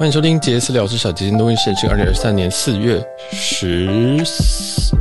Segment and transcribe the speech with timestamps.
[0.00, 3.86] 欢迎收听杰斯聊之小杰今天录音时间，二零二三年四月十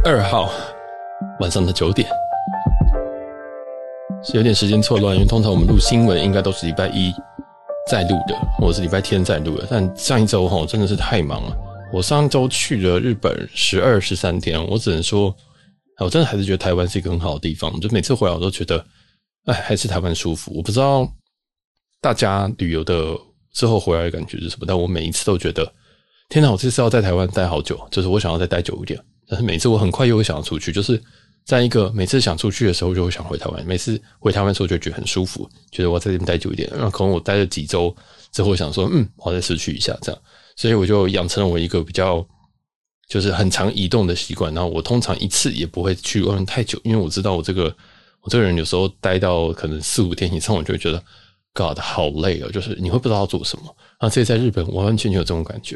[0.04, 0.52] 二号
[1.40, 2.06] 晚上的九点，
[4.22, 7.14] 是有点时间错乱，因为通常我们录新闻应该都是礼拜一
[7.90, 9.66] 在录的，或者是礼拜天在录的。
[9.72, 11.58] 但上一周哈真的是太忙了，
[11.94, 15.34] 我上周去了日本十二十三天，我只能说，
[16.00, 17.80] 我真的还是觉得台湾是一个很好的地方。
[17.80, 18.86] 就每次回来我都觉得，
[19.46, 20.52] 哎，还是台湾舒服。
[20.58, 21.10] 我不知道
[22.02, 23.16] 大家旅游的。
[23.54, 24.66] 之后回来的感觉是什么？
[24.68, 25.70] 但我每一次都觉得，
[26.30, 26.52] 天哪！
[26.52, 29.00] 我这次要在台湾待好久，就是我想要再待久一点。
[29.28, 31.02] 但是每次我很快又会想要出去，就是
[31.46, 33.66] 在一个每次想出去的时候就会想回台湾。
[33.66, 36.70] 每次回台湾的时候就觉得很舒服，觉得我在这边待久一点。
[36.72, 37.96] 那可能我待了几周
[38.32, 40.22] 之后，想说，嗯，我要再失去一下这样。
[40.56, 42.26] 所以我就养成了我一个比较
[43.08, 44.54] 就是很常移动的习惯。
[44.54, 47.76] 然后我通常一次也不会去外面太久，因为我知道我这个
[48.22, 51.04] 我这个人有时候待到可能四五天以上，我就会觉得。
[51.54, 52.52] God，好累哦！
[52.52, 53.76] 就是你会不知道要做什么。
[54.00, 55.76] 那这次在日本完完全全有这种感觉，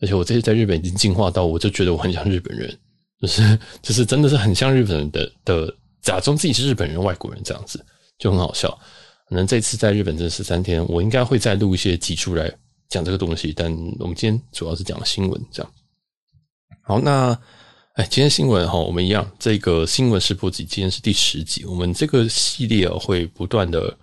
[0.00, 2.78] 而且我这次在日本已经进化到，我就觉得我很像日本人，
[3.20, 7.84] 就是就是真的是很像日本人的的，假装自己是日本人、外国人这样子，
[8.18, 8.70] 就很好笑。
[9.28, 12.52] 可能这次在日本这十三天，我应该会再录一些集出来
[12.88, 15.72] 讲这个东西，但我们今天主要是讲新闻，这样。
[16.82, 17.36] 好，那
[17.94, 23.96] 哎，今天新闻哈，我们一样，这个新闻是播集今天是第十集，我们这个系列会不断的。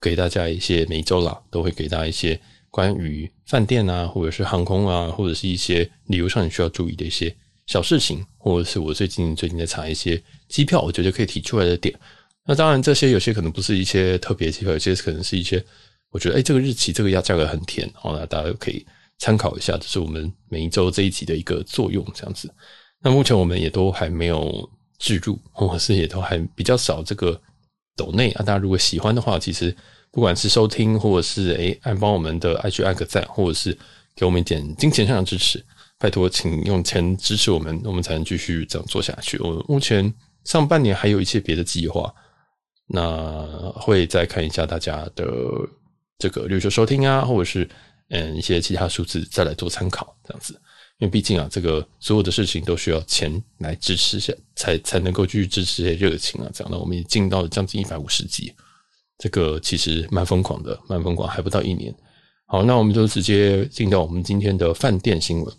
[0.00, 7.34] 给大家一些每周啦，都会给大家一些关于饭店啊，或者是航空啊，或者是一些旅游上你需要注意的一些
[7.66, 11.94] 小事情，或者是我最近最近在查一些机票，我觉得可以提出来的点。
[12.46, 15.62] 那当然，这些有些可能不是一些特别机票，有些可能是一些
[16.10, 18.84] 我觉得哎，这个日期这个价价格很甜，好，那大家可以
[19.18, 22.52] 参考一下，这是我们每一周这一集的一个作用，这样子。
[23.02, 27.40] 那目前我们也都还没有置入，或者是也都还比较少这个。
[27.96, 29.74] 抖内啊，大家如果喜欢的话，其实
[30.10, 33.76] 不管是收听，或者是诶按帮我们的 IG 按个赞，或者是
[34.14, 35.64] 给我们一点金钱上的支持，
[35.98, 39.38] 拜托，请用钱支持我们，我们才能继续这样做下去。
[39.38, 40.12] 我目前
[40.44, 42.12] 上半年还有一些别的计划，
[42.86, 45.24] 那会再看一下大家的
[46.18, 47.68] 这个，比如说收听啊，或者是
[48.08, 50.60] 嗯一些其他数字，再来做参考，这样子。
[51.00, 56.50] 因为毕竟啊，这个所有的事情都需要钱来支持下，才才能够继续支持这些热情啊。
[56.52, 58.52] 这样的，我们也进到了将近一百五十集，
[59.16, 61.94] 这个其实蛮疯狂的，蛮疯狂，还不到一年。
[62.46, 65.54] 好，那我们就直接进到我们今天的饭店新闻。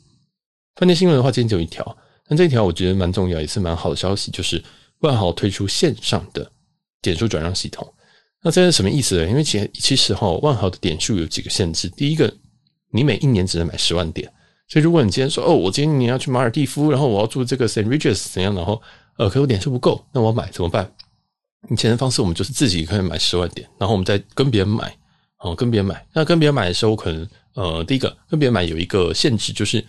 [0.75, 1.97] 饭店新闻的话，今天只有一条，
[2.27, 4.63] 但这一条我觉得蛮重要，也是蛮好的消息，就是
[4.99, 6.51] 万豪推出线上的
[7.01, 7.91] 点数转让系统。
[8.43, 9.27] 那这是什么意思呢？
[9.27, 11.89] 因为其其实哈，万豪的点数有几个限制。
[11.89, 12.31] 第一个，
[12.91, 14.31] 你每一年只能买十万点。
[14.71, 18.81] 所以，如果你今天说哦，我今天你要去马尔地夫，然后我要住这个 Saint Regis 怎样，然后
[19.17, 20.89] 呃，可我点数不够，那我买怎么办？
[21.69, 24.95] 以前的方式，我们就是自己可以买十万点，然后我们再跟别人买，
[25.39, 26.07] 哦，跟别人买。
[26.13, 29.85] 那跟别人买的时候，可能呃，第一个跟别人买有一个限制，就是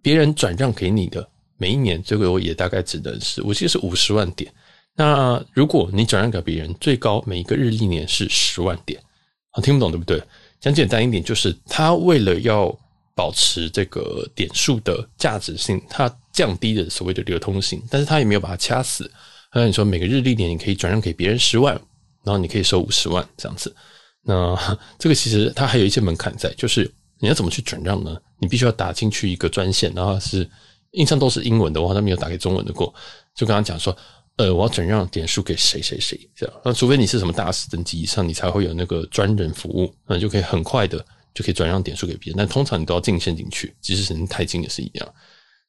[0.00, 4.48] 别人转让给你的每一年最多也大概只能是，我记得是五十万点。
[4.94, 9.02] 那如果你转让给别人，最高每一个日历年是十万点。
[9.50, 10.22] 啊，听不懂对不对？
[10.60, 12.72] 讲简单一点，就是他为了要
[13.14, 19.10] 保持这个点数的价值性，它降低了所谓的流通性，但是它也没有把它掐死。
[19.52, 21.74] 那你说每个日历点你可以转让给别人十万，
[22.22, 23.74] 然后你可以收五十万这样子。
[24.22, 28.16] 那这个其实它还有一些门槛在，就是你要怎么去转让呢？
[28.38, 30.48] 你必须要打进去一个专线，然后是
[30.92, 32.92] 印象都是英文的，我好像没有打给中文的过。
[33.34, 33.96] 就跟他讲说，
[34.36, 36.54] 呃，我要转让点数给谁谁谁这样。
[36.64, 41.04] 那除非你是什么大使等级以上，你才会有那个专人服务，那就可以很快的。
[41.34, 45.14] 就可以转让点数给别人，但通常你都要进线进去，即使是太近也是一样，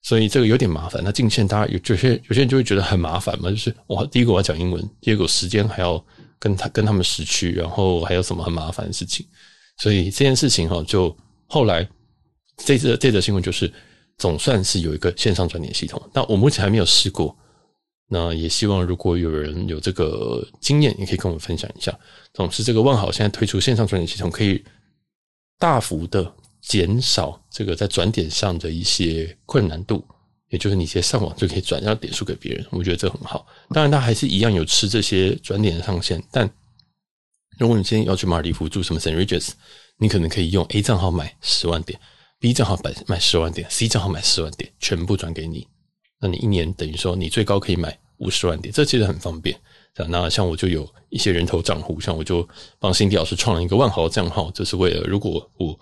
[0.01, 1.01] 所以这个有点麻烦。
[1.03, 6.03] 那进线，大家有有些有些人就会觉得很麻烦嘛，就是我第一个我要讲英文，第二个时间还要
[6.39, 9.25] 跟他跟他们时区，然后还有什么很麻烦的事情，
[9.77, 11.16] 所以这件事情哈，就
[11.47, 11.88] 后来
[12.57, 13.72] 这则这则新闻就是
[14.17, 17.38] 总算是有一个线上转点系统，但我目前还没有试过。
[18.13, 21.97] 那也希望如果有人有这个经验，也可以跟我们分享一下。
[22.34, 24.61] 总之，这个万豪现在推出线上转点系统，可以。
[25.61, 30.03] 大幅的减少这个在转点上的一些困难度，
[30.49, 33.46] 也就是你直接上网就可以转让点数给别人，我觉得这很好。
[33.69, 36.19] 当然，它还是一样有吃这些转点的上限。
[36.31, 36.49] 但
[37.59, 39.16] 如果你今天要去马尔地夫住什么 St.
[39.16, 39.52] Regis，
[39.97, 41.99] 你可能可以用 A 账号买十万点
[42.40, 45.67] ，B 账号买买十万点，C 账号买十万点，全部转给你。
[46.19, 49.55] 那你一年等于说你最高可以买五十万点，这其实很方便。
[50.09, 52.47] 那像我就有一些人头账户，像我就
[52.79, 55.78] 帮辛迪老师创了一个万豪账号，就是为了如果我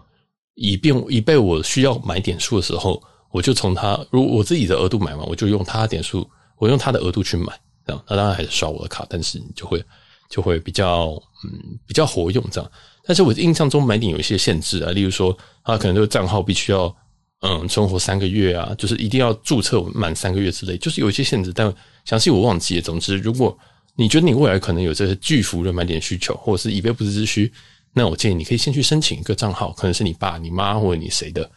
[0.56, 3.02] 以便以备我需要买点数的时候，
[3.32, 8.04] 我就从他如果我自己的额度买完，我就用他的点数，我用他的额度去买，这样。
[8.10, 9.82] 那当然还是刷我的卡，但是你就会
[10.30, 11.12] 就会比较
[11.46, 12.72] 嗯比较活用这样。
[13.06, 16.94] 但是我印象中买点有一些限制啊，例如说他可能这个账号必须要
[17.42, 21.74] 嗯存活三个月啊，就是一定要注册满三个月之类，就是有一些限制，但
[22.06, 22.82] 详细我忘记了。
[22.82, 23.58] 总之，如果
[24.00, 27.51] 你觉得你未来可能有这些巨幅的买点需求，或者是以备不时之需，
[27.92, 31.51] 那我建议你可以先去申请一个账号，可能是你爸、你妈或者你谁的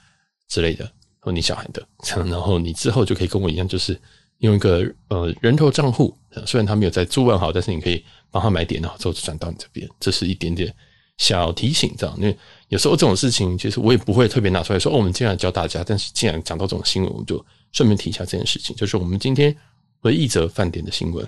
[0.49, 0.91] 之类的，
[1.21, 1.87] 或你小孩的，
[2.27, 3.97] 然后你之后就可以跟我一样，就是
[4.39, 6.13] 用一个呃人头账户，
[6.45, 10.75] 虽然他没有在注万好，但是你可以帮他买点，然后之后转到你这边，这是一点点
[11.19, 12.13] 小提醒，这样。
[12.19, 12.37] 因为
[12.71, 19.57] 有时候这种事情，其实我也不会特别拿出来说，哦，我们既然教大家，但是既然讲到这种新闻，我就顺便提一下这件事情，就是我们今天
[20.01, 21.25] 唯一则饭店的新闻。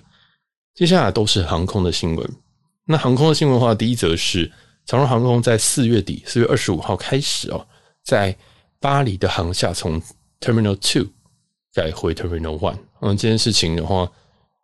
[0.75, 2.29] 接下来都是航空的新闻。
[2.85, 4.50] 那航空的新闻的话，第一则是
[4.85, 7.67] 长荣航空在四月底，四月二十五号开始哦，
[8.03, 8.37] 在
[8.81, 10.03] 巴黎的航厦从
[10.41, 11.09] Terminal Two
[11.73, 12.79] 改回 Terminal One。
[13.00, 14.11] 嗯，这件事情的话，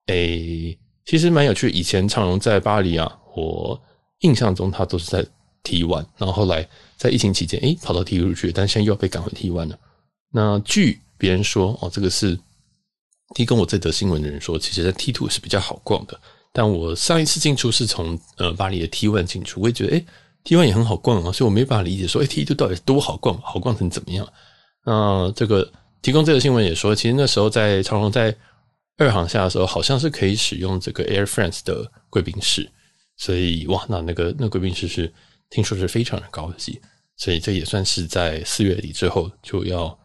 [0.06, 1.70] 诶，其实蛮有趣。
[1.70, 3.80] 以前长荣在巴黎啊，我
[4.20, 5.24] 印象中它都是在
[5.62, 9.78] T One，然后后来在疫情期间，诶，跑到 T Two 去，但现在又要被赶回 T One 了。
[10.32, 12.36] 那据别人说，哦，这个是。
[13.34, 16.20] 提供我这则新闻的人说，其实在 T two 是比较好逛的。
[16.52, 20.04] 但我上一次进出是从呃巴黎的 T one 进出，我也觉得诶
[20.42, 24.26] T one 也很好逛啊，所以我没办法理解说诶 T two 到底多好逛，好逛成怎么样？
[24.84, 25.70] 那这个
[26.02, 28.34] 提供这个新闻也说，其实那时候在长荣在
[28.96, 32.68] 二航下的时候，好像是可以使用这个 Air France 的贵宾室，
[33.16, 35.12] 所以哇，那那个那贵宾室是
[35.50, 36.80] 听说是非常的高级，
[37.16, 39.96] 所以这也算是在四月底之后就要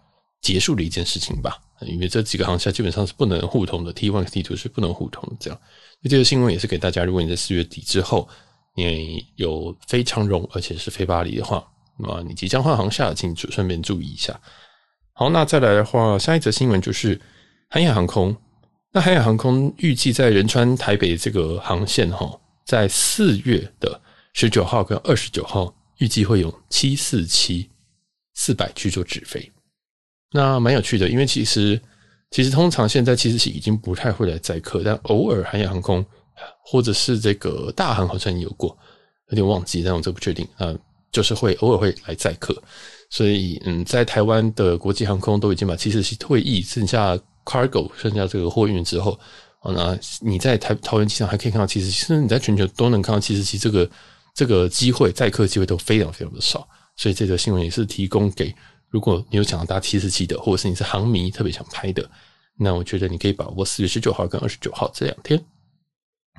[0.42, 1.58] 结束的一件事情吧。
[1.82, 5.36] 因为这几个航厦基本上是不能互通的，T one、T two 是不能互通的。
[5.40, 5.60] 这样，
[6.02, 8.28] 那这个新闻也是给大家，如果你在四月底之后，
[8.76, 11.66] 你有飞长荣，而且是飞巴黎的话，
[11.98, 14.40] 那你即将换航厦，请顺便注意一下。
[15.14, 17.20] 好，那再来的话，下一则新闻就是
[17.70, 18.36] 韩亚航空。
[18.92, 24.00] 那韩亚航空预计在仁川台北这个航线哈，在四月的
[24.34, 27.70] 十九号跟二十九号，预计会有七四七
[28.34, 29.52] 四百去做直飞。
[30.36, 31.80] 那蛮有趣的，因为其实
[32.30, 36.06] 其实通常现在其实是已经不太会来载客，但偶尔韩亚航空
[36.62, 38.78] 或者是这个大航好像也有过，
[39.30, 40.76] 有点忘记，但我这不确定啊，
[41.10, 42.54] 就是会偶尔会来载客，
[43.10, 49.18] 所以嗯，在台湾的国际航空都已经把七四七退役，剩下 cargo 剩下这个货运之后，
[49.62, 53.90] 啊那你在台桃园机场还可以看到七四七，其实你在全球都能看到七四七这个
[54.34, 56.68] 这个机会载客机会都非常非常的少，
[56.98, 58.54] 所以这个新闻也是提供给。
[58.96, 62.10] 如果你有想要搭七四七的，或者是你是航迷特别想拍的，
[62.58, 65.38] 那我觉得你可以把握四月十九号跟二十九号这两天。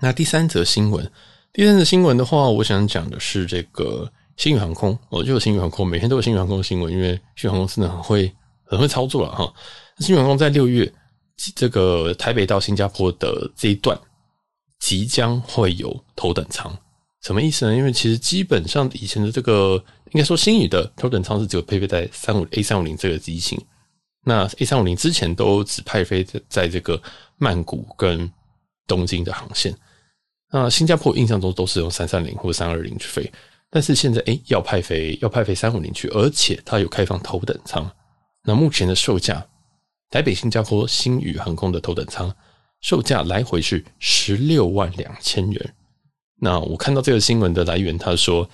[0.01, 1.13] 那第三则新闻，
[1.53, 4.99] 第三则新闻的话，我想讲的是这个新宇航空。
[5.11, 9.53] 我就有新宇航空，每天都有新宇航空的新闻，因为新宇航空真的很会很会操作了哈。
[9.99, 10.91] 新宇航空在六月
[11.55, 14.01] 这个台北到新加坡的这一段
[14.79, 16.75] 即将会有头等舱。
[17.27, 17.75] 什么意思呢？
[17.75, 19.75] 因为其实基本上以前的这个，
[20.13, 23.61] 应该说星宇的头等舱是只有配备在三五 A 三五零这个机型。
[24.25, 27.03] 那 A 三五零之前都只派飞在在这个
[27.37, 28.31] 曼谷跟
[28.87, 29.77] 东京的航线。
[30.53, 33.33] 那新加坡印象中都是用三三零或三二零去飞，
[33.71, 37.91] 但是现在诶要派飞要派飞三五零去，而且它有开放头等舱。
[38.45, 39.45] 那目前的售价，
[40.11, 42.33] 台北新加坡星宇航空的头等舱
[42.83, 45.75] 售价来回是十六万两千元。
[46.41, 48.49] 那我看到这个新闻的来源，他说，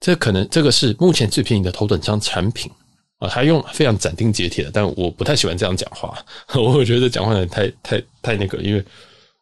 [0.00, 2.70] 这可能这个是目前最便宜的头等舱产品。
[3.18, 6.16] 啊，他用非常斩钉截铁的，但我不太喜欢这样讲话，
[6.54, 8.84] 我觉得讲话太太太那个，因为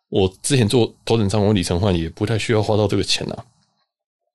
[0.08, 3.44] 我之前做头等舱我里程换也不太需要花到这个钱啊，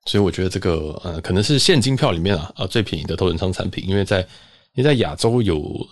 [0.05, 4.19] 所以我觉得这个呃可能是现金票里面啊啊最便宜的头等舱产品，因为在
[4.75, 5.87] 因为在亚洲有。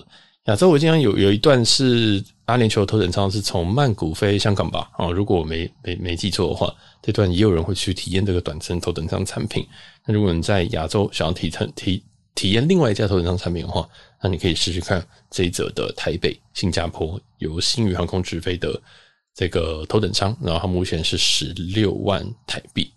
[0.46, 4.90] 亚洲我经常有有一段是阿联酋头等舱是从曼谷飞香港吧？
[4.98, 9.66] 哦，如果我没没没记错的话，这段也有人会去体验这个短程头等舱产品。
[10.06, 12.04] 那如果你在亚洲想要体体体
[12.34, 13.88] 体验另外一家头等舱产品的话，
[14.24, 18.82] 那你可以试试看这一则的台北新加坡由新宇航空直飞的
[19.36, 22.92] 这个头等舱，然后它目前是十六万台币。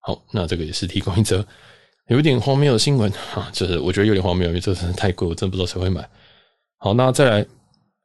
[0.00, 1.46] 好，那这个也是提供一则
[2.08, 6.06] 有点荒谬的新闻啊，就是我觉得有点荒谬，因为这真的太贵，我真不知道谁会买。
[6.78, 7.46] 好，那再来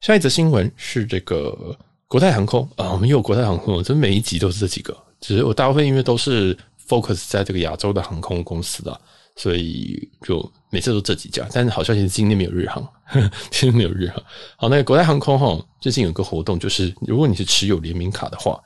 [0.01, 1.75] 下一则新闻是这个
[2.07, 6.55] 国泰航空啊，我们有国泰航空，真每一集都是这几个，只是我大部分因为都是
[6.87, 9.01] focus 在这个亚洲的航空公司的，
[9.35, 11.47] 所以就每次都这几家。
[11.51, 12.87] 但是好消息是今天没有日航，
[13.49, 14.23] 今天没有日航。
[14.55, 18.61] 好，那个国泰航空哈，最近有个活动，就是如果你是持有联名卡的话，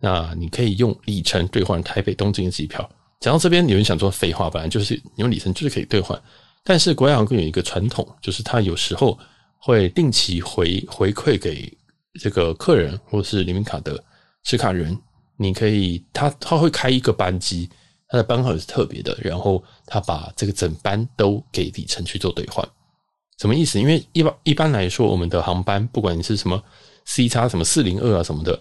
[0.00, 2.88] 那你可以用里程兑换台北东京的机票。
[3.18, 6.18] 讲到这边，有人想说废话，本来就是你用里程就是可以兑换，
[6.62, 9.18] 但是国泰航空有一个传统，就是它有时候。
[9.58, 11.76] 会定期回回馈给
[12.20, 14.02] 这个客人或是联名卡的
[14.44, 14.98] 持卡人。
[15.40, 17.70] 你可以，他他会开一个班机，
[18.08, 22.68] 他的班号也是特别的，然后他把这个整班都给里程去做兑换，
[23.38, 23.78] 什么意思？
[23.78, 26.60] 因为一般一般来说，我们的航班不管你是什么
[27.04, 28.60] C 叉什么四零二啊什么的，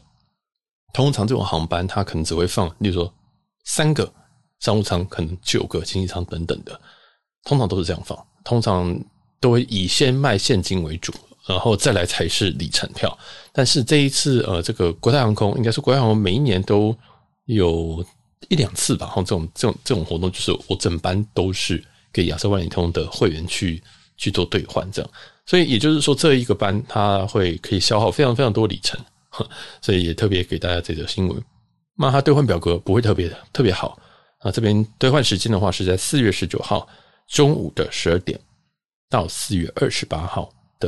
[0.94, 3.12] 通常这种航班它可能只会放，例如说
[3.66, 4.14] 三个
[4.60, 6.80] 商务舱，可能九个经济舱等等的，
[7.44, 8.96] 通常都是这样放，通常
[9.40, 11.14] 都会以先卖现金为主。
[11.48, 13.18] 然后再来才是里程票，
[13.54, 16.94] 但是这一次呃，这个国泰航空应该是国泰航空每一年都
[17.46, 18.06] 有
[18.50, 23.82] 一两次吧，然后这种这种这种活动，就是我整班都是给亚洲万里通的会员去
[24.18, 25.10] 去做兑换，这样，
[25.46, 29.00] 所以也就是说这一个班它会可以消耗非常非常多里程，
[29.82, 31.42] 所以也特别给大家这则新闻。
[31.96, 33.98] 那它兑换表格不会特别特别好
[34.40, 36.86] 啊，这边兑换时间的话是在四月十九号
[37.30, 38.38] 中午的十二点
[39.10, 40.50] 到四月二十八号。
[40.80, 40.88] 的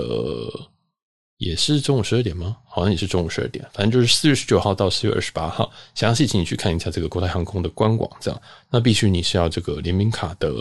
[1.37, 2.57] 也是中午十二点吗？
[2.67, 5.71] 好像也是中午十二点，反正就是四月十九号到四月二十八号。
[5.95, 8.39] 详细请你去看一下这个国泰航空的官网，这样。
[8.69, 10.53] 那必须你是要这个联名卡的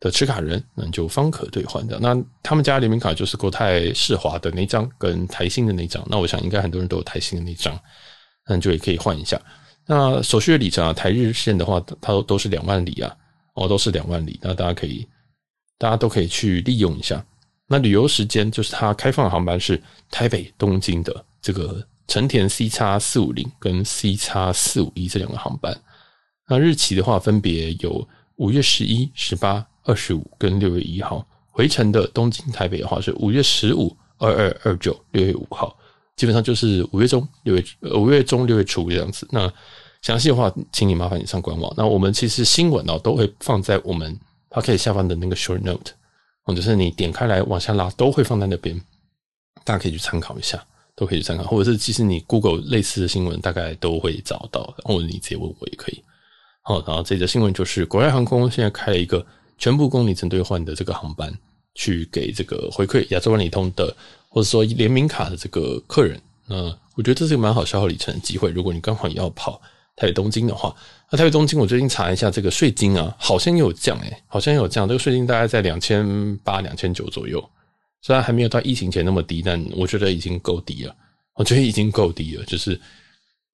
[0.00, 1.98] 的持卡人，那你就方可兑换的。
[1.98, 6.06] 那他们家联名卡就是国泰世华的那张跟台新的那张。
[6.10, 7.80] 那我想应该很多人都有台新的那张，
[8.46, 9.40] 那你就也可以换一下。
[9.86, 13.16] 那手续的里程啊，台日线的话，它都都是两万里啊，
[13.54, 14.38] 哦，都是两万里。
[14.42, 15.08] 那大家可以，
[15.78, 17.24] 大家都可以去利用一下。
[17.66, 19.80] 那旅游时间就是它开放的航班是
[20.10, 25.78] 台北、东京的这个成田 C 叉四五零跟 C 叉四五一这两个航班。
[26.48, 28.06] 那日期的话，分别有
[28.36, 31.26] 五月十一、十八、二十五跟六月一号。
[31.50, 35.76] 回程的东京、台北的话是五月十五、二二、二九、六月五号。
[36.16, 39.28] 基本上就是五月中、六月呃五月中、六月初这样子。
[39.30, 39.52] 那
[40.00, 41.72] 详细的话，请你麻烦你上官网。
[41.76, 44.18] 那我们其实新闻哦都会放在我们
[44.50, 45.92] podcast 下方的那个 short note。
[46.44, 48.74] 或者是你点开来往下拉，都会放在那边，
[49.64, 50.64] 大家可以去参考一下，
[50.96, 51.44] 都可以去参考。
[51.44, 56.02] 或者是其实你 Google 类似的新闻，大概都会找到，然后你直接问我也可以。
[56.62, 59.22] 好，然后这则新闻就是国外航空现在开了一个
[59.58, 61.30] 全部公里程兑换的这个航班，
[61.74, 63.94] 去给这个回馈亚洲万里通的，
[64.30, 66.18] 或者说联名卡的这个客人。
[66.46, 66.64] 那
[66.94, 68.50] 我觉得这是个蛮好消耗里程的机会。
[68.50, 69.60] 如果你刚好要跑
[69.98, 70.74] 台北东京的话。
[71.10, 74.86] 那台北东京，我最近查一下这个税金啊，好像有降诶、好像有降。
[74.86, 77.42] 这个税金大概在两千八、两千九左右，
[78.02, 80.94] 虽然还没有到疫情前那么低，但我觉得已经够低了。
[81.34, 82.78] 我觉得已经够低了，就是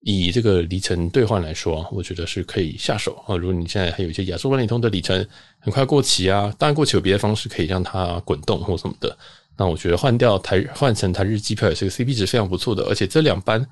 [0.01, 3.37] 以这个里程兑换来说，我觉得是可以下手啊。
[3.37, 5.25] 如果你现在还有一些亚洲万里通的里程
[5.59, 9.17] 很快过期啊，当然过期有别的方式可以让它滚动或什么的，
[9.55, 12.83] 那我觉得换掉台换成台日机票也是个 CP 值非常不错的。
[12.85, 13.65] 而且这两班，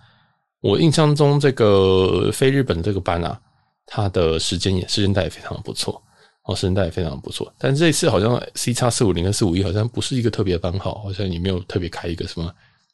[0.64, 3.40] 我印象中这个飞日本的这个班啊。
[3.86, 6.02] 它的时间也时间带也非常的不错
[6.46, 7.54] 哦，时间带也非常的不错。
[7.60, 12.50] 但这次好像 C 叉四五零跟四五一好像不是一个特别班号，好像也没有特别开一个什么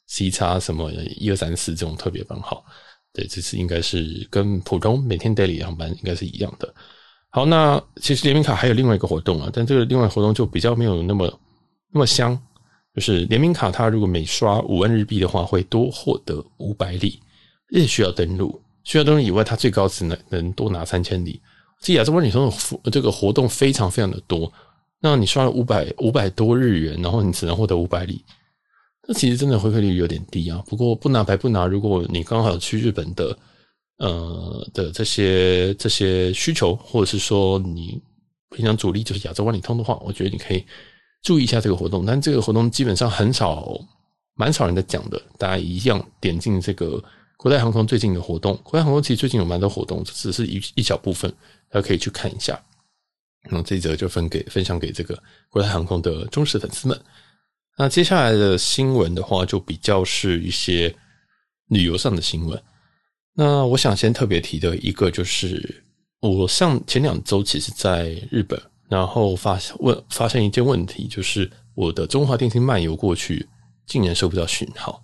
[0.08, 2.64] C 叉什么一二三四这种特别班号。
[3.12, 6.74] 对，这次应该是跟普通每天 daily 航班应该是一样的。
[7.30, 11.40] 好，那其实联名卡还有另外一个活动啊，但这个另外活动就比较没有那么
[11.92, 12.36] 那么香，
[12.96, 17.20] 就是联名卡它如果每刷五万日币的话，会多获得五百里，
[17.70, 18.60] 也需要登录。
[18.82, 21.40] 需要登录以外，它最高只能能多拿三千里。
[21.80, 22.50] 这亚洲万里通
[22.82, 24.50] 的这个活动非常非常的多。
[25.00, 28.24] 那你刷了五百五百多日元，然后你只能获得五百里，
[29.06, 30.62] 那其实真的回馈率有点低啊。
[30.66, 33.38] 不过不拿白不拿，如果你刚好去日本的
[33.98, 38.00] 呃的这些这些需求，或者是说你
[38.54, 40.64] 平常主力就是亚洲万里通的话，我觉得你可以
[41.22, 42.04] 注意一下这个活动。
[42.04, 43.78] 但这个活动基本上很少，
[44.34, 45.20] 蛮少人在讲的。
[45.38, 47.02] 大家一样点进这个。
[47.40, 51.32] 国泰航空最近的活动，国泰航空其实最近有蛮多活动，只是一一小部分，
[51.70, 52.62] 大家可以去看一下。
[53.50, 55.18] 那这一则就分给分享给这个
[55.48, 57.00] 国泰航空的忠实粉丝们。
[57.78, 60.94] 那接下来的新闻的话，就比较是一些
[61.68, 62.62] 旅游上的新闻。
[63.32, 65.82] 那我想先特别提的一个就是，
[66.20, 73.48] 我上前两周其实在日本，然后发问发现一件问题，就是我的中华电信漫游过去，
[73.86, 75.02] 竟然收不到讯号。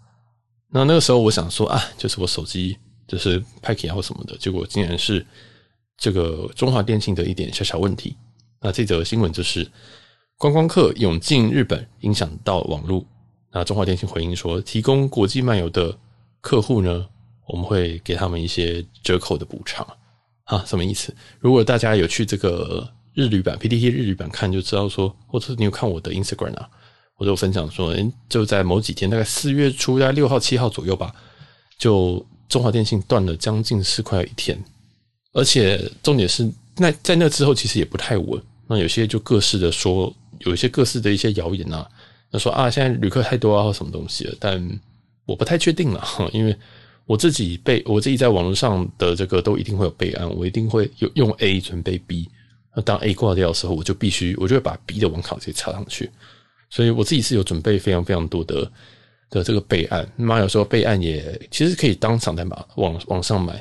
[0.77, 2.77] 那那个时候我想说啊，就是我手机
[3.09, 5.25] 就是拍起来或什么的，结果竟然是
[5.97, 8.15] 这个中华电信的一点小小问题。
[8.61, 9.67] 那这则新闻就是
[10.37, 13.03] 观光客涌进日本，影响到网络。
[13.53, 15.97] 那中华电信回应说，提供国际漫游的
[16.43, 17.09] 客户呢，
[17.47, 19.87] 我们会给他们一些折扣的补偿。
[20.45, 21.15] 啊，什么意思？
[21.41, 26.69] 如果大家有去这个日旅版 PTT 日旅版看，就知道说，或者你有看我的 Instagram 啊。
[27.19, 27.95] 我就分享说，
[28.29, 31.15] 就在某几天，大概四月初，大概六号、七号左右吧，
[31.79, 34.63] 就中华电信断了将近四块一天，
[35.33, 38.41] 而且重点是，那在那之后其实也不太稳。
[38.69, 41.89] 那有些就各式的说，有一些各式的一些谣言啊，
[42.31, 44.35] 那说啊，现在旅客太多啊，什么东西了。
[44.39, 44.81] 但
[45.25, 46.05] 我不太确定了，
[46.35, 46.55] 因为
[47.07, 52.29] 我自己备，我自己在网络上的这个都一定会有备案，我一定会有用 A 准备 B。
[52.75, 56.11] 那当 A 挂掉的时候，我就必须，我就会把 B 的网卡直接插上去。
[56.77, 58.71] 所以我自己是有准备非常非常多的
[59.31, 60.07] 的这个备案。
[60.15, 63.55] 那有时候备案也其实可以当场在网网上买，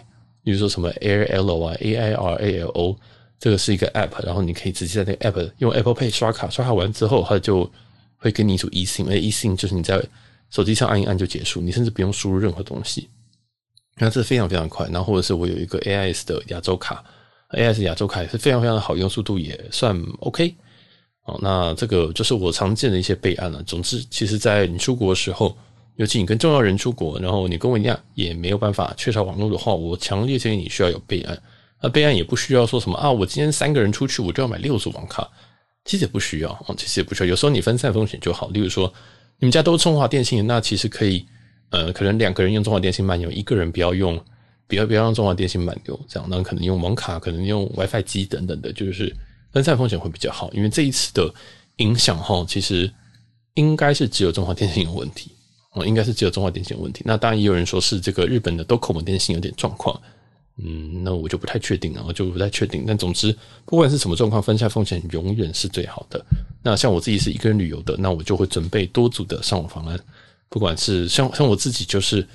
[0.43, 2.99] 比如说什么 Air L O 啊，A I R A L O，
[3.39, 7.71] 这个是一个 App，然后你可以直接在那个 App 用 Apple Pay 刷卡，刷卡完之后，它就
[8.17, 10.03] 会给你一组 eSIM，而 eSIM 就是你在
[10.49, 13.07] 手机上按一按就结束，你甚至不用输入任何东西。
[13.97, 14.85] 那这非常非常快。
[14.91, 17.01] 然后或者是我有一个 AIS 的亚洲卡。
[17.51, 20.53] AIS 亚洲卡也是非常非常的好用，速度也算 OK。
[21.25, 23.61] 哦，那这个就是我常见的一些备案了。
[23.63, 25.55] 总之，其实，在你出国的时候，
[25.95, 31.37] 尤其你跟重要人出国，然后你跟我一样也没有办法缺少网络的话，我强烈建议你需要有备案。
[31.81, 35.29] 那备案也不需要说什么啊，我今天三个人出去，我就要买六组网卡，
[35.83, 37.29] 其实也不需要哦，其实也不需要。
[37.29, 38.49] 有时候你分散风险就好。
[38.49, 38.91] 例如说，
[39.39, 41.25] 你们家都中华电信，那其实可以，
[41.71, 44.19] 呃，可能两个人用中华电信漫游，一个人不要用。
[44.67, 49.15] 不要不要让中华电信漫游这样，那可能用网卡，可能用 WiFi 机等等的，就是
[49.55, 50.51] 分散风险会比较好。
[50.51, 51.33] 因为这一次的
[51.77, 52.91] 影响哈，其实
[53.53, 55.31] 应该是只有中华电信有问题
[55.71, 57.03] 哦，应该是只有中华电信有问题。
[57.05, 59.97] 那当然也有人说是这个日本的 DOCOMO 电信有点状况，
[60.57, 62.83] 嗯，那我就不太确定了，我就不太确定。
[62.85, 63.33] 但总之，
[63.65, 66.23] 不管是什么状况，分散风险永远是最好的。
[66.61, 69.97] 那像我自己是一个人旅游的，那我就会准备多组的上网方案，
[70.49, 72.27] 不管是像像我自己就是。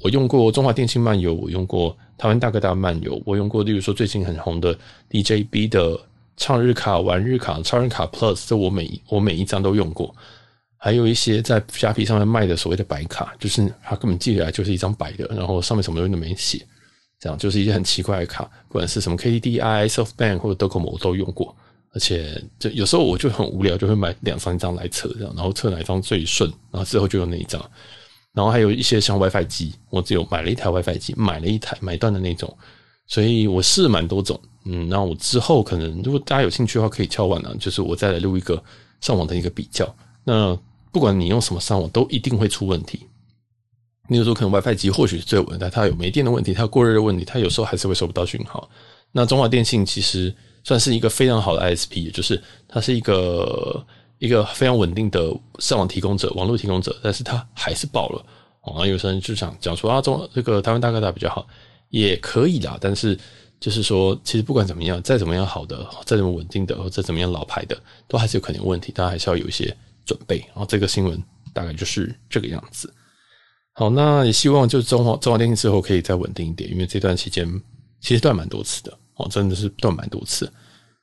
[0.00, 4.74] 我用过中华电信漫游，我用过台湾大哥大漫游，我用过，例如说最近很红的
[5.10, 6.00] DJB 的
[6.36, 10.14] 唱日卡、玩日卡、超人卡 Plus，这我每我每一张都用过。
[10.76, 16.66] 还有一些在虾皮上面卖的所谓的白卡，就是它根本寄来就是一张白的，然后上面什么东西都没写，
[17.18, 21.56] 这样就是一些很奇怪的卡，不管是什么 KDDI、SoftBank 或者 Docomo 我都用过。
[21.94, 27.64] 而且就有时候我就很无聊，就会买两三张来测，这样然后测哪一张最顺，然后之后就用那一张。
[28.32, 32.52] 然后还有一些像 WiFi 机，我只有买了一台 WiFi 机，买了一台买断的那种，
[33.06, 34.38] 所以我试了蛮多种。
[34.64, 38.62] 嗯，那我之后可能如果大家有兴趣的话，可以敲碗啊，就是我再来录一个
[39.00, 39.94] 上网的一个比较。
[40.24, 40.56] 那
[40.90, 43.06] 不管你用什么上网，都一定会出问题。
[44.08, 48.68] 例如说，可能 WiFi 机或许是最稳，但它有没电的问题，它过热的问题，它有时候还是会收不到讯号。
[49.12, 53.84] 那中华电信其实算是一个非常好的 ISP，也就是它是一个。
[54.20, 58.24] 一个非常稳定的上网提供者、网络提供者，但是它还是爆了。
[58.62, 61.46] 啊，有些人就想讲说啊，中这个台湾大哥大比较好，
[62.02, 62.76] 也可以啦。
[62.80, 63.18] 但是
[63.60, 67.78] 就是说，其实不管怎么样，再怎么样好的，再怎么稳定的，或者怎么样老牌的，
[68.08, 70.38] 都还是有可能有问题，大家还是要有一些准备。
[70.48, 72.92] 然后这个新闻大概就是这个样子。
[73.72, 77.48] 好，那也希望就中华中华电信之后可以再稳定一点，因为这段期间
[78.00, 80.50] 其实断蛮多次的哦，真的是断蛮多次。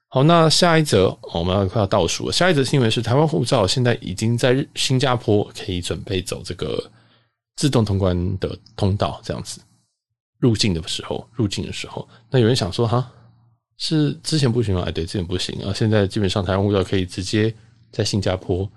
[0.09, 2.33] 好，那下一则我们要快要倒数了。
[2.33, 6.83] 下一则新闻是台湾护照现在已经在新加坡可以准备走这个
[7.55, 9.61] 自动通关的通道，这样子
[10.41, 13.09] 入境的时候，入境的时候，那有人想说哈，
[13.77, 14.83] 是之前不行吗？
[14.85, 15.71] 哎，对，之前不行啊。
[15.73, 17.53] 现在基本上台湾护照可以直接
[17.93, 18.69] 在新加坡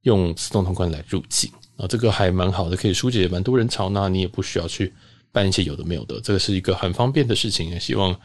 [0.00, 3.88] 用自动通关来入境啊，这个还蛮好的，可以疏解蛮多人潮。
[3.90, 4.92] 那你也不需要去
[5.30, 7.70] 办一些有的没有的，这个是一个很方便的事情。
[7.70, 8.18] 也希望。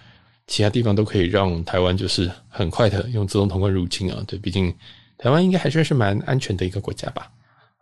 [0.49, 4.73] 其他地方都可以让台湾就是很快的用自动通关入境啊，对，毕竟
[5.17, 7.29] 台湾应该还算是蛮安全的一个国家吧，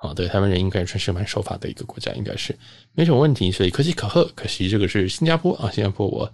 [0.07, 2.57] 啊，对，台湾人应该算是蛮守法的一个国家，应该是
[2.93, 4.29] 没什么问题，所以可喜可贺。
[4.35, 6.31] 可惜这个是新加坡啊，新加坡我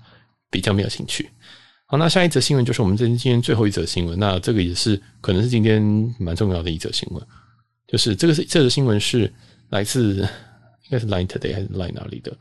[0.49, 1.29] 比较没有兴趣。
[1.85, 5.81] 好，那下一则新闻就是我们今天最后一则新闻，那这个也是可能是今天
[6.19, 7.21] 蛮重要的一则新闻，
[7.87, 9.31] 就是这个是这则新闻是
[9.69, 12.35] 来自应该是 Line Today 还是 Line 哪里的？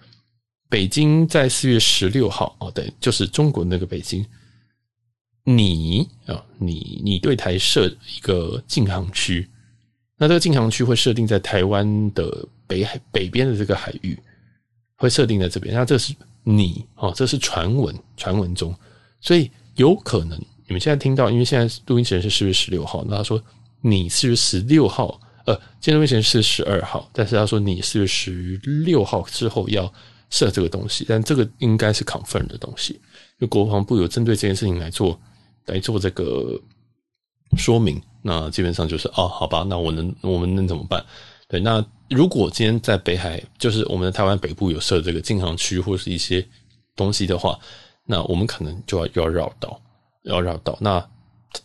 [0.68, 4.24] 北京在四月十六号哦，对，就是中国那个北京，
[5.42, 9.48] 你啊，你你对台设一个禁航区，
[10.20, 14.16] 那这个禁航区会设定在台湾的北海北边的这个海域，
[14.96, 15.74] 会设定在这边。
[15.74, 18.74] 那这是你哦，这是传闻，传闻中，
[19.22, 23.42] 所以有可能你们现在听到，因为现在录音时间是四月十六号，那他说
[23.80, 29.90] 你四月十六号，呃，今天录音是十二号，但是他说你四月十六号之后要。
[30.32, 33.00] 设这个东西，但这个应该是 confirm 的东西，因
[33.40, 35.20] 为国防部有针对这件事情来做
[35.66, 36.56] 来做这个
[37.56, 38.00] 说明。
[38.22, 41.02] 那基本上就是哦，好吧，那我能我们能怎么办？
[41.48, 46.46] 对，那如果今天在北海，就是我们的台湾北部有设这个禁航区或是一些
[46.94, 47.58] 东西的话，
[48.04, 49.80] 那我们可能就要要绕道，
[50.24, 50.76] 要绕道。
[50.80, 51.00] 那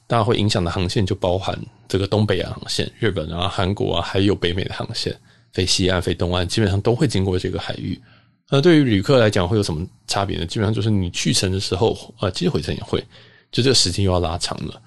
[0.07, 5.13] 大家会影响的航线就包含这个东北亚航线、日本啊、韩国啊，还有北美的航线，
[5.51, 8.01] 飞西岸、飞东岸，基本上都会经过这个海域。
[8.49, 10.45] 那对于旅客来讲会有什么差别呢？
[10.45, 13.03] 基本上就是你去程的时候，啊，其实回程也会，
[13.51, 14.81] 就这个时间又要拉长了，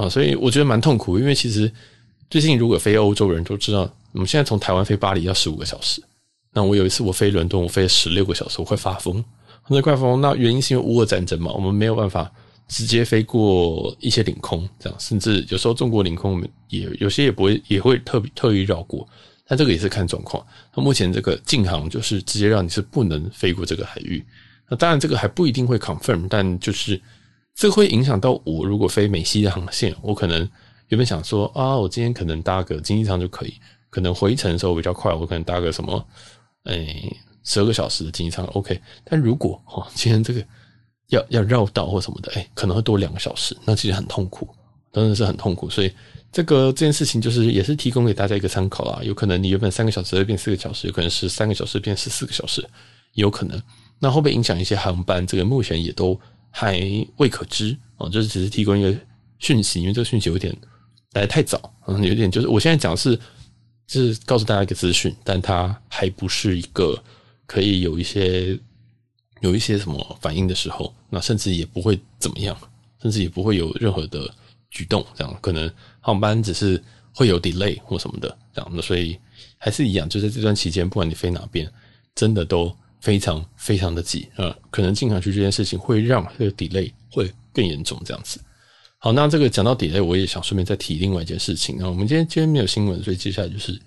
[0.00, 1.18] 啊，所以我觉得蛮痛苦。
[1.18, 1.70] 因为其实
[2.30, 3.80] 最近如果飞欧洲人都知道，
[4.12, 6.02] 我们现在从台湾飞巴黎要十五个小时，
[6.54, 9.22] 那我有一次我飞伦敦，我飞了十六个小时，我快发疯，
[9.66, 10.20] 我在快疯。
[10.20, 12.32] 那原因是因为乌俄战争嘛，我们没有办法
[12.66, 19.06] 直接飞过一些领空，这样，甚至有时候中国领空我们也有些也不会，也会特特意绕过。
[19.46, 20.44] 但这个也是看状况。
[20.74, 24.24] 那目前这个禁航就是直接让你是不能飞过这个海域。
[24.68, 27.00] 那当然这个还不一定会 confirm，但就是
[27.60, 30.48] 这会影响到我如果飞美西的航线，我可能
[30.88, 33.52] 原本想说啊，我今天可能搭个经济舱就可以，
[33.90, 36.02] 可能回程的时候比较快，我可能搭个什么。
[36.64, 40.42] 诶，十二个小时的经济舱 OK，但如果哦，今天这个
[41.08, 44.48] 要要绕道或什么的，诶，可能会多两个小时，那其实很痛苦，
[44.90, 45.68] 真的是很痛苦。
[45.68, 45.92] 所以
[46.32, 49.00] 这个这件事情就是也是提供给大家一个参考啦。
[49.02, 52.66] 有可能你原本三个小时会变四个小时，有可能是三个小时变十四个小时，
[53.12, 53.62] 有可能。
[53.98, 55.26] 那会不会影响一些航班？
[55.26, 56.18] 这个目前也都
[56.50, 56.78] 还
[57.16, 58.94] 未可知哦，就是只是提供一个
[59.38, 60.54] 讯息，因为这个讯息有点
[61.12, 63.18] 来得太早，嗯，有点就是我现在讲的是。
[63.92, 66.96] 是告诉大家一个资讯，但它还不是一个
[67.44, 68.56] 可以有一些
[69.40, 72.56] 有一些什么反应的时候，那甚至也不会怎么样，
[73.02, 74.32] 甚至也不会有任何的
[74.70, 76.80] 举动，这样可能航班只是
[77.12, 79.18] 会有 delay 或什么的这样的，所以
[79.58, 81.68] 还是一样，就在这段期间，不管你飞哪边，
[82.14, 88.40] 真的都非常非常的急啊，可能进航区这件事情会让这个 delay 会更严重这样子。
[88.98, 91.76] 好，那这个讲到 delay，我也想顺便再提另外一件事情。
[91.78, 93.80] 那我们今天今天没有新闻，所以接下来就是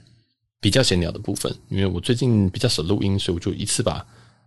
[0.60, 1.56] 比较闲聊的部分。
[1.69, 4.04] 因为我最近比较少录音，所以我就一次把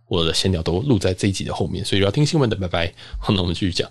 [0.09, 1.85] 我的闲聊都录在这一集的后面。
[1.85, 2.93] 所以要听新闻的，拜拜。
[3.17, 3.89] 好，那我们继续讲。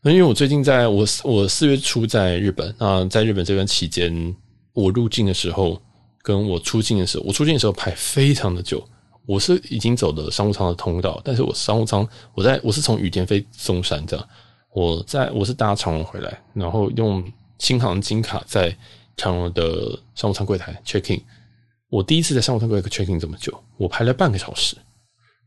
[0.00, 4.32] 那因为我最近在我我四月初在日本，那在日本这段期间，
[4.72, 5.82] 我入境的时候
[6.22, 8.88] 跟我出境的时候，我出境的时候排非常的久。
[9.26, 14.28] 我是已经走的商务舱的通道，但是我商务舱我在我是从羽田飞松山这样。
[14.74, 17.22] 我在我是搭长荣回来，然后用
[17.58, 18.74] 新航金卡在
[19.18, 21.20] 长荣的商务舱柜台 check in。
[21.90, 24.74] 我第一次在商务舱柜台 check in 这么久，我排了半个小时。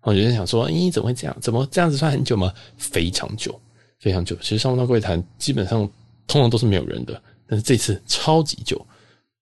[0.03, 1.35] 我有人想说，咦，怎么会这样？
[1.41, 2.53] 怎么这样子算很久吗？
[2.77, 3.59] 非常久，
[3.99, 4.35] 非常久。
[4.35, 5.89] 其实商务舱柜台基本上
[6.27, 8.79] 通常都是没有人的，但是这次超级久。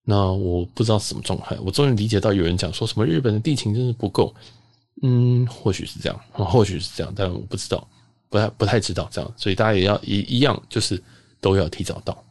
[0.05, 1.57] 那我不知道什么状态。
[1.63, 4.33] 我终于理解到有人讲说什么日本的地勤真是不够。
[5.01, 7.87] 嗯，或许是这样，或许是这样，但我不知道。
[8.29, 10.99] 不太不太知道这样，所以大家也要一一样，就是
[11.39, 12.23] 都要提早到，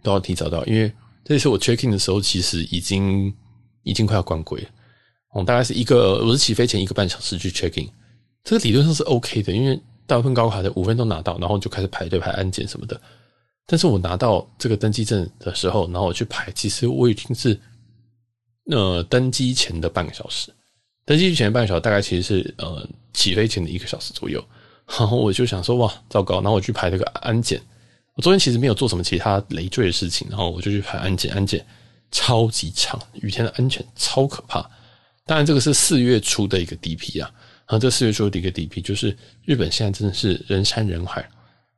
[0.00, 0.92] 都要提早到，因为
[1.24, 3.34] 这次我 check in 的时候，其实已经
[3.82, 4.68] 已经快要关柜了。
[5.32, 7.88] 我大概是一个，我是起飞前一个半小时去 check in，
[8.44, 13.00] 这个理论上是 OK 的，因为大部分高卡的五分钟拿到，然后就开始排队排安检什么的。
[13.66, 17.60] 但是我拿到这个登机证的时候，然后我去排，其实我已经是
[18.70, 20.52] 呃登机前的半个小时，
[21.04, 24.42] 登机前的半个小时大概其实是呃起飞前的一个小时左右。
[24.98, 26.34] 然后我就想说，哇，糟糕！
[26.36, 27.60] 然后我去排这个安检。
[28.14, 31.32] 我昨天其实没有做什么其他累赘的事情，然后我就去排安检。
[31.34, 31.66] 安检
[32.12, 34.60] 超级长，雨天的安全超可怕。
[35.24, 37.28] 当然，这个是四月初的一个 DP 啊。
[37.66, 41.28] 然后这四月初的一个 DP 就是日本现在真的是人山人海，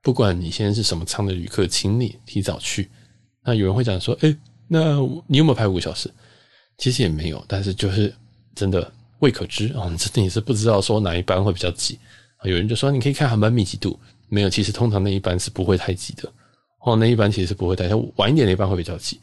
[0.02, 2.88] 不管你现在是什么舱的旅客，请你提早去。
[3.44, 6.10] 那有人会讲说，哎，那你有没有排五个小时？
[6.76, 8.14] 其实也没有，但是就是
[8.54, 11.98] 真的未可知啊，你真的也是不知道说哪一班会比较挤。
[12.44, 16.32] 有人就说，你可以看航班密集度，没有，其实通常那一班是不会太挤的，
[16.80, 19.18] 哦，那一班其实是不会太，晚一点那一班会比较挤，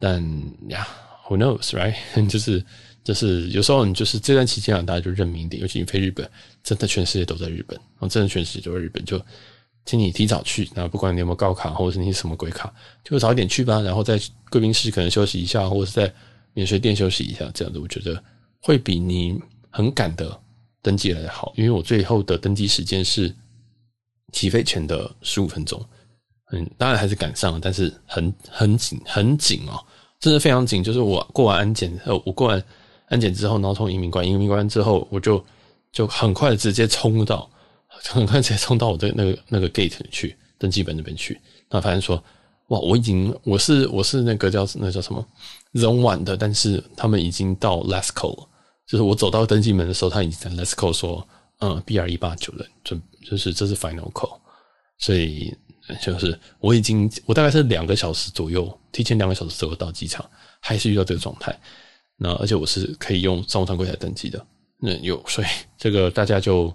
[0.00, 0.20] 但
[0.68, 0.84] 呀
[1.28, 1.94] ，who knows，right？
[2.26, 2.64] 就是
[3.04, 6.28] 就是有时候你就是这段期间啊，大家就认命一点，尤其你飞日本，
[6.64, 9.24] 真的全世界都在日本，哦，真的全世界都在日本，就
[9.88, 12.70] 请你提早去，那不管你有没有高卡，或者是你什么鬼卡，
[13.02, 14.20] 就早一点去吧，然后在
[14.50, 16.12] 贵宾室可能休息一下，或者是在
[16.52, 18.22] 免税店休息一下，这样子我觉得
[18.60, 20.38] 会比你很赶的。
[20.80, 23.34] 登记来的好，因为我最后的登机时间是
[24.32, 25.84] 起飞前的十五分钟，
[26.52, 29.84] 嗯，当然还是赶上了，但是很很紧很紧哦，
[30.20, 30.82] 真的非常紧。
[30.82, 32.62] 就是我过完安检，呃，我过完
[33.08, 35.44] 安检之后，然后从移民关，移民关之后，我就
[35.92, 37.50] 就很快直接冲到，
[38.04, 41.34] 很快直接冲到我的那个那个 gate 去登机本那边去，
[41.68, 42.22] 然后发现说，
[42.68, 45.26] 哇，我已经我是我是那个叫那叫什么
[45.74, 48.48] Zone One 的，但是他们已经到 last call 了。
[48.86, 51.26] 就是我走到登机门的时候，他已经在 Let's call 说，
[51.58, 52.96] 嗯，BR 一八九人，就
[53.28, 54.38] 就是这是 Final call，
[54.98, 55.54] 所以
[56.00, 60.24] 就是我已经我大概是两个小时左右，提前两个小时左右到机场，
[60.60, 61.54] 还是遇到这个状态。
[62.16, 64.44] 那而且我是可以用商务舱柜台登记的，
[64.80, 66.74] 那有，所以这个大家就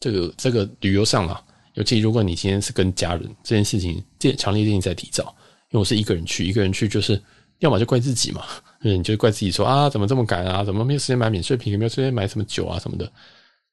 [0.00, 1.42] 这个这个旅游上啊，
[1.74, 5.34] 尤其如果你今天是跟家人，这件事情，建强烈建议再提早，
[5.70, 7.20] 因为我是一个人去，一个人去就是
[7.60, 8.42] 要么就怪自己嘛。
[8.80, 10.62] 你就怪自己说啊，怎么这么赶啊？
[10.62, 11.72] 怎么没有时间买免税品？
[11.72, 13.10] 有没有时间买什么酒啊什么的？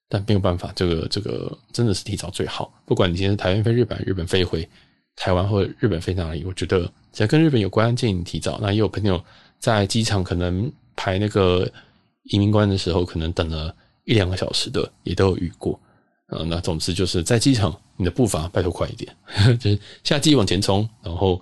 [0.08, 2.74] 但没有办法，这个这个真的是提早最好。
[2.86, 4.68] 不管你今天是台湾飞日本，日本飞回
[5.18, 8.58] 台湾，或者日本飞哪里，我觉得只要跟日本有关，建议你提早。
[8.62, 9.22] 那也有朋友
[9.60, 11.70] 在机场可能排那个
[12.24, 15.78] 移民关的时候可能等了一两个小时的，也都有遇过。
[16.32, 19.16] 啊，那总之就是在机场，你的步伐拜托快一点，
[19.60, 20.88] 就是下机往前冲。
[21.04, 21.40] 然后，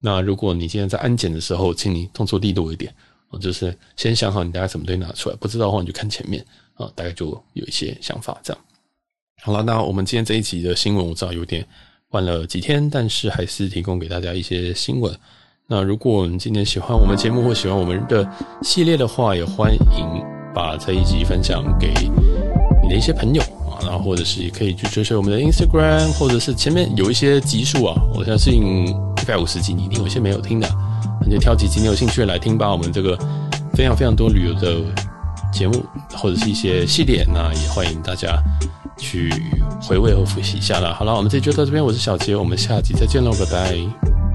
[0.00, 2.92] 那如果你今天在安检的时候，请你动作利落一点，
[3.40, 8.62] 就是先想好你大概什么东西拿出来，不知道的话你就看前面啊，大概就有一些想法这样。
[9.42, 11.64] 好了，那我们今天这一集的新闻我知道有点
[12.10, 15.16] 晚了几天，但是还是提供给大家一些新闻。
[15.68, 18.28] 那如果你今天喜欢我们节目或喜欢我们的
[18.62, 21.92] 系列的话，也欢迎把这一集分享给
[22.82, 23.42] 你的一些朋友
[23.82, 30.68] 然后或者是也可以去追随我们的 Instagram，或者是前面有一些集数啊，我相信一百五十集你一定有些没有听的，
[31.20, 32.70] 那就挑几集你有兴趣的来听吧。
[32.70, 33.18] 我们这个
[33.74, 34.80] 非常非常多旅游的
[35.52, 35.84] 节目
[36.14, 38.42] 或者是一些系列，那也欢迎大家。
[38.98, 39.30] 去
[39.82, 40.96] 回味和复习一下啦。
[40.98, 44.25] 好了，我们这集就到这边，我是小杰，我们下集再见喽，拜拜。